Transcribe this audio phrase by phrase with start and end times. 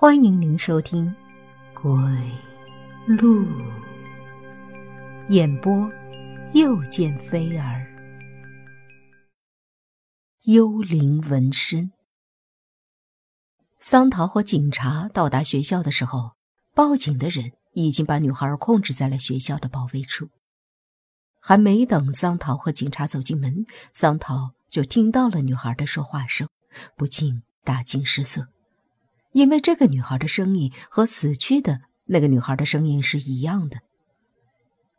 [0.00, 1.14] 欢迎您收听
[1.74, 1.92] 《鬼
[3.06, 3.44] 路》
[5.28, 5.92] 演播，
[6.54, 7.86] 又见飞儿。
[10.44, 11.92] 幽灵纹身。
[13.78, 16.32] 桑桃和警察到达学校的时候，
[16.74, 20.30] 报警的人已经把女孩控制在了学校的保卫处。
[21.40, 26.48] 还没等桑桃和警察走进门，桑桃就听到了女孩的说话声，
[26.96, 28.48] 不禁大惊失色。
[29.32, 33.78] 因为这个女孩的声音和死去的那个女孩的声音是一样的。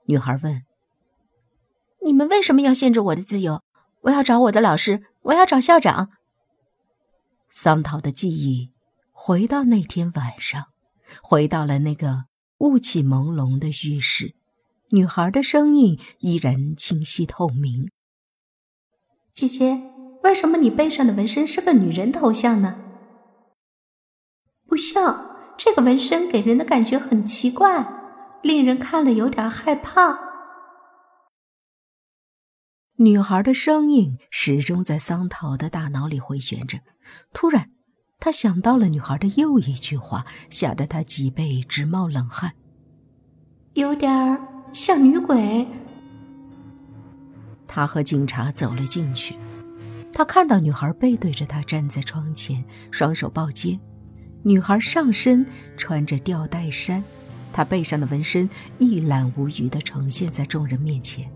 [0.06, 0.64] 女孩问
[2.04, 3.62] ：“你们为什么要限制我的自由？
[4.02, 6.10] 我要找我的老师，我要找校长。”
[7.50, 8.72] 桑桃的记忆
[9.12, 10.66] 回到那天晚上，
[11.22, 12.26] 回到了那个
[12.60, 14.34] 雾气朦胧的浴室，
[14.92, 17.90] 女孩的声音依然清晰透明。
[19.34, 19.82] 姐姐，
[20.24, 22.78] 为什么你背上的纹身是个女人头像呢？
[24.72, 27.86] 不像这个纹身给人的感觉很奇怪，
[28.42, 30.18] 令人看了有点害怕。
[33.00, 36.80] 女孩的声音始终在桑桃的大脑里回旋着。
[37.34, 37.70] 突然，
[38.18, 42.54] 他想到了女孩的又一句话，吓得他脊背直冒冷汗。
[43.74, 44.40] 有点
[44.72, 45.68] 像女鬼。
[47.68, 49.36] 他和警察走了进去，
[50.14, 53.78] 他看到女孩背对着他站在窗前，双手抱肩。
[54.44, 55.46] 女孩上身
[55.78, 57.04] 穿着吊带衫，
[57.54, 61.30] 她背上的纹身一览无余的呈现在众人面前。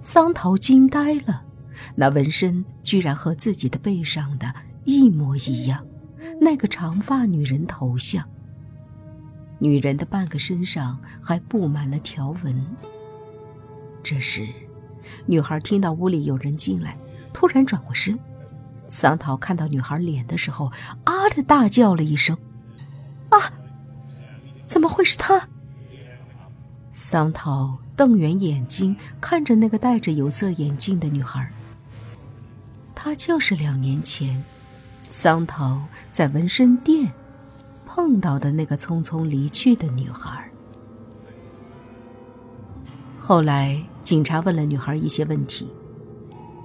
[0.00, 1.44] 桑桃惊呆了，
[1.94, 5.86] 那纹身居然和自己的背上的一模一样，
[6.40, 8.26] 那个长发女人头像。
[9.58, 12.66] 女人的半个身上还布满了条纹。
[14.02, 14.46] 这时，
[15.26, 16.96] 女孩听到屋里有人进来，
[17.32, 18.18] 突然转过身。
[18.94, 20.70] 桑桃看到女孩脸的时候，
[21.02, 22.38] 啊的大叫了一声
[23.28, 23.52] ：“啊，
[24.68, 25.48] 怎么会是她？”
[26.94, 31.50] 桑桃瞪圆眼睛看着那个戴着有色眼镜的女孩，
[32.94, 34.44] 她就是两年前
[35.10, 35.82] 桑桃
[36.12, 37.12] 在纹身店
[37.84, 40.48] 碰到的那个匆匆离去的女孩。
[43.18, 45.68] 后来，警察问了女孩一些问题。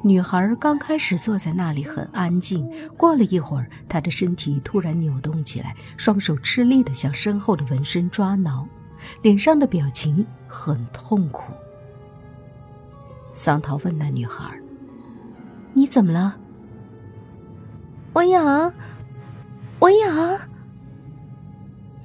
[0.02, 8.66] 女孩刚开始坐在那里很安静，过了一会儿，她的身体突然扭动起来，双手吃力地向身后的纹身抓挠，
[9.22, 11.52] 脸上的表情很痛苦。
[13.34, 14.58] 桑桃问那女孩
[15.74, 16.38] ：“你怎么了
[18.14, 18.74] ？”“我痒，
[19.80, 20.40] 我痒。”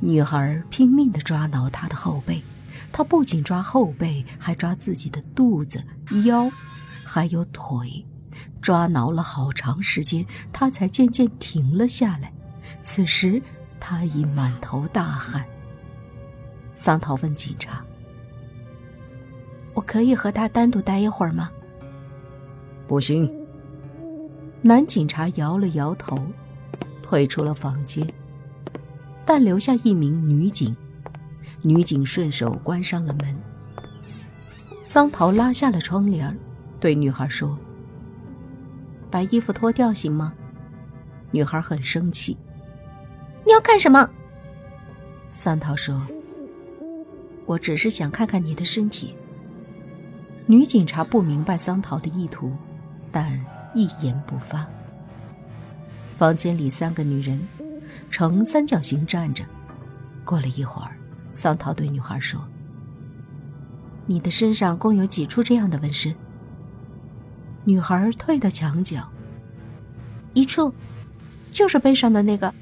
[0.00, 2.42] 女孩拼命地抓挠她的后背，
[2.92, 5.82] 她不仅抓后背，还抓自己的肚子、
[6.24, 6.50] 腰。
[7.14, 8.04] 还有腿，
[8.60, 12.32] 抓挠了好长时间，他才渐渐停了下来。
[12.82, 13.40] 此时
[13.78, 15.44] 他已满头大汗。
[16.74, 17.84] 桑桃问警察
[19.74, 21.52] ：“我可以和他单独待一会儿吗
[22.88, 23.32] ？”“不行。”
[24.60, 26.18] 男警察摇了摇头，
[27.00, 28.04] 退出了房间，
[29.24, 30.76] 但留下一名女警。
[31.62, 33.38] 女警顺手关上了门。
[34.84, 36.36] 桑桃拉下了窗帘
[36.84, 37.58] 对女孩说
[39.10, 40.34] ：“把衣服脱掉行吗？”
[41.32, 42.36] 女孩很生气
[43.46, 44.06] ：“你要干什么？”
[45.32, 46.06] 三桃说
[47.46, 49.14] ：“我只是想看看你的身体。”
[50.44, 52.52] 女警察不明白桑桃的意图，
[53.10, 53.42] 但
[53.74, 54.66] 一言不发。
[56.14, 57.40] 房间里三个女人
[58.10, 59.42] 呈三角形站着。
[60.22, 60.94] 过了一会儿，
[61.32, 62.46] 桑桃对女孩说
[64.04, 66.14] ：“你的身上共有几处这样的纹身？”
[67.64, 69.10] 女孩退到墙角。
[70.34, 70.74] 一处，
[71.52, 72.54] 就是背上的那个。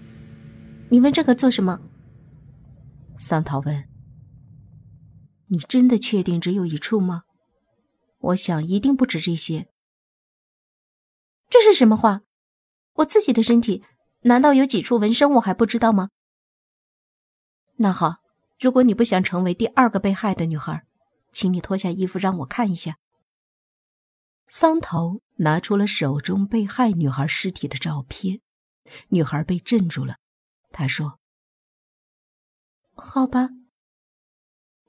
[0.90, 1.80] 你问这个做什么？
[3.18, 3.88] 桑桃问。
[5.48, 7.22] 你真的确定只有一处吗？
[8.18, 9.68] 我想一定不止这些。
[11.50, 12.22] 这是什么话？
[12.94, 13.82] 我自己的身体
[14.22, 16.10] 难道有几处纹身我还不知道吗？
[17.77, 18.16] 那好，
[18.60, 20.84] 如果你不想成为第二个被害的女孩，
[21.32, 22.97] 请你脱下衣服让我看一下。
[24.54, 28.43] 桑桃拿出了手中被害女孩尸体的照片，
[29.09, 30.16] 女孩被镇住了。
[30.71, 31.19] 她说
[32.93, 33.49] ：“好吧。”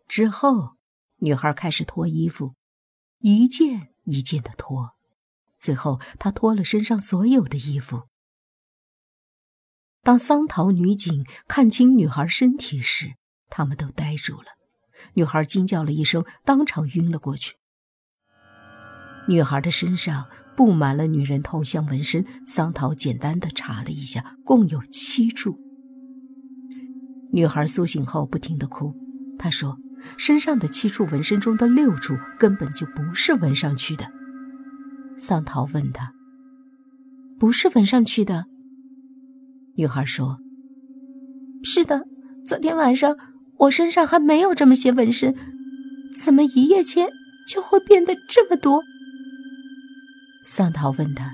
[0.06, 0.76] 之后，
[1.20, 2.56] 女孩开始脱衣服，
[3.20, 4.98] 一件一件的脱，
[5.58, 8.10] 最后她脱了身上所有的衣服。
[10.02, 13.16] 当桑桃女警看清女孩身体时，
[13.48, 14.48] 他们都呆住了。
[15.14, 17.56] 女孩惊叫了一声，当场晕了过去。
[19.28, 20.26] 女孩的身上
[20.56, 25.58] 布满了女人头像纹身，桑桃简单的查了一下，共有七处。
[27.32, 28.94] 女孩苏醒后不停的哭，
[29.40, 29.78] 她说
[30.18, 34.06] 身上的七处纹身中的六处根本就不是纹上去的。
[35.18, 36.14] 桑桃问她
[37.40, 38.46] ：“不是纹上去的？”
[39.78, 40.40] 女孩说
[41.64, 42.04] ：“是的，
[42.46, 43.18] 昨天晚上
[43.60, 45.34] 我身上还没有这么些纹身，
[46.16, 47.08] 怎么一夜间
[47.48, 48.84] 就会变得这么多？”
[50.46, 51.32] 桑桃问他：“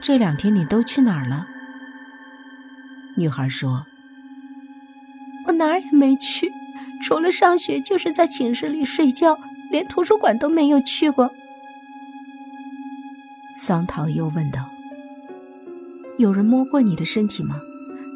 [0.00, 1.46] 这两天你都去哪儿了？”
[3.16, 3.86] 女孩说
[5.46, 6.52] ：“我哪儿也没去，
[7.02, 9.38] 除了上学就是在寝室里睡觉，
[9.70, 11.30] 连图书馆都没有去过。”
[13.56, 14.68] 桑桃又问道
[16.18, 17.60] ：“有人摸过你的身体吗？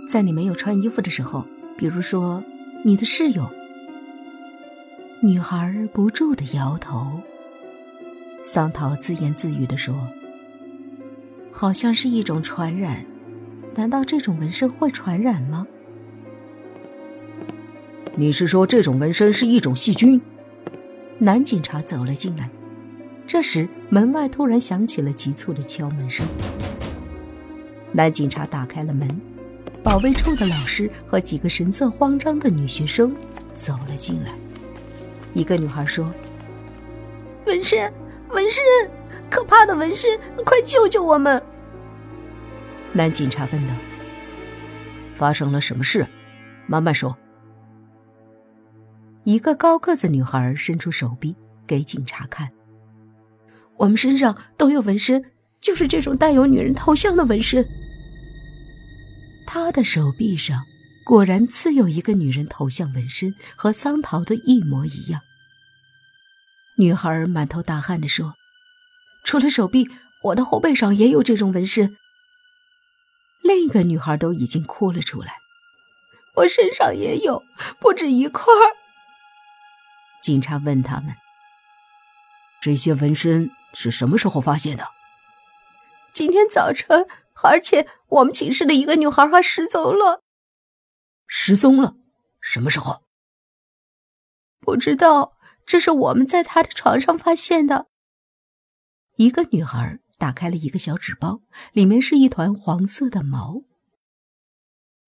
[0.09, 1.47] 在你没有穿衣服的时候，
[1.77, 2.43] 比如说
[2.85, 3.49] 你的室友？”
[5.23, 7.21] 女孩不住的摇头。
[8.43, 9.95] 桑桃自言自语地说
[11.53, 13.05] ：“好像是一种传染，
[13.75, 15.67] 难道这种纹身会传染吗？”
[18.17, 20.21] 你是说这种纹身是一种细菌？
[21.19, 22.49] 男警察走了进来，
[23.27, 26.27] 这时门外突然响起了急促的敲门声。
[27.93, 29.09] 男警察打开了门，
[29.83, 33.15] 保卫处的老师和几个神色慌张的女学生
[33.53, 34.33] 走了进来。
[35.35, 36.11] 一个女孩说
[37.47, 37.93] ：“纹身。”
[38.31, 38.63] 纹身，
[39.31, 40.19] 可怕的纹身！
[40.45, 41.43] 快救救我们！
[42.93, 43.75] 男警察问道
[45.15, 46.07] ：“发生了什么事？
[46.67, 47.17] 慢慢说。”
[49.25, 51.37] 一个高个子女孩伸出手臂
[51.67, 52.49] 给警察看
[53.77, 55.23] ：“我们身上都有纹身，
[55.61, 57.67] 就是这种带有女人头像的纹身。”
[59.47, 60.63] 她的手臂上
[61.05, 65.21] 果然刺有一个女人头像纹身，和桑桃的一模一样。
[66.81, 68.35] 女孩满头大汗地说
[69.25, 69.91] ：“除了手臂，
[70.23, 71.97] 我的后背上也有这种纹身。”
[73.43, 75.39] 另一个女孩都已经哭了出来
[76.37, 77.43] ：“我身上也有，
[77.81, 78.55] 不止一块。”
[80.23, 81.17] 警察问他们
[82.63, 84.87] ：“这些纹身是什么时候发现的
[86.15, 87.09] ？”“今天早晨，
[87.43, 90.23] 而且我们寝室的一个女孩还失踪了。
[91.27, 91.97] ”“失踪了？
[92.41, 93.03] 什么时候
[94.63, 95.35] ？”“不知道。”
[95.69, 97.89] 这是我们在他的床上发现的。
[99.17, 101.43] 一个女孩打开了一个小纸包，
[101.75, 103.65] 里面是一团黄色的毛。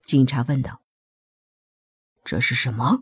[0.03, 0.83] 警察问道
[2.25, 3.01] ：“这是什么？”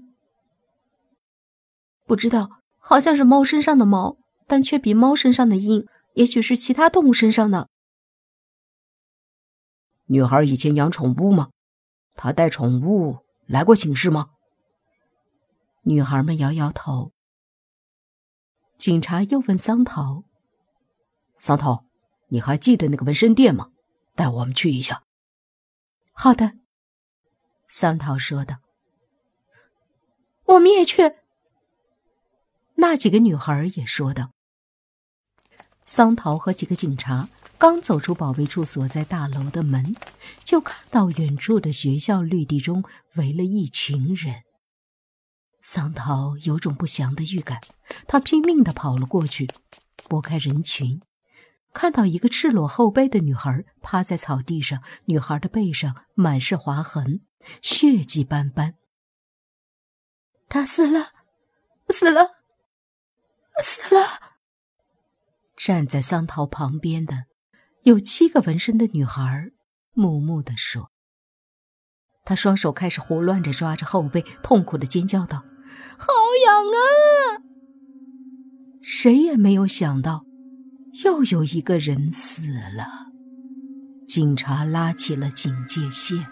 [2.07, 4.17] 不知道，好像是猫身上的毛，
[4.47, 5.85] 但却比猫身上的硬。
[6.15, 7.69] 也许是其他动物身上的。
[10.07, 11.51] 女孩以前养宠物吗？
[12.15, 14.31] 她带宠物来过寝室吗？
[15.83, 17.13] 女孩们摇摇头。
[18.79, 20.23] 警察又问桑桃
[21.37, 21.85] ：“桑桃，
[22.29, 23.73] 你还记得那个纹身店吗？
[24.15, 25.03] 带我们去一下。
[26.15, 26.53] ”“好的。”
[27.69, 28.59] 桑桃说道。
[30.47, 31.17] “我们也去。”
[32.81, 34.31] 那几个女孩也说道。
[35.85, 37.29] 桑桃和几个警察
[37.59, 39.97] 刚走出保卫处所在大楼的门，
[40.45, 42.85] 就看到远处的学校绿地中
[43.17, 44.45] 围了一群人。
[45.71, 47.61] 桑桃有种不祥的预感，
[48.07, 49.47] 他拼命的跑了过去，
[50.09, 51.03] 拨开人群，
[51.75, 57.21] 看到一个赤裸后背的女孩趴在草地上，女孩的背上满是划痕，
[57.61, 58.77] 血迹斑斑。
[60.49, 61.09] 她死了，
[61.91, 62.31] 死了，
[63.63, 64.39] 死了！
[65.55, 67.27] 站在桑桃旁边的
[67.83, 69.51] 有七个纹身的女孩，
[69.93, 70.91] 木木的说。
[72.25, 75.45] 他双手开始胡乱着抓着后背，痛苦的尖叫道
[75.97, 76.13] ：“好
[76.47, 77.43] 痒啊！”
[78.81, 80.25] 谁也没有想到，
[81.05, 83.09] 又有一个人死了。
[84.07, 86.27] 警察拉起了警戒线。